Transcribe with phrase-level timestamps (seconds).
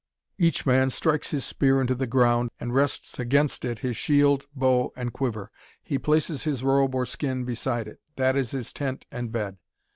[0.39, 4.91] Each man strikes his spear into the ground, and rests against it his shield, bow,
[4.95, 5.51] and quiver.
[5.83, 7.99] He places his robe or skin beside it.
[8.15, 9.57] That is his tent and bed.